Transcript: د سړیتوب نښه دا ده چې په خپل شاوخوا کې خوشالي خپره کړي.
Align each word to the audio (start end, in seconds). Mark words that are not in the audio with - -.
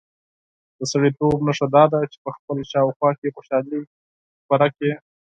د 0.77 0.81
سړیتوب 0.91 1.37
نښه 1.47 1.67
دا 1.75 1.83
ده 1.93 1.99
چې 2.11 2.17
په 2.23 2.29
خپل 2.37 2.57
شاوخوا 2.71 3.09
کې 3.19 3.33
خوشالي 3.35 3.81
خپره 4.43 4.65
کړي. 4.75 4.91